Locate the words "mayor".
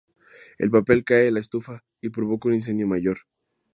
2.87-3.19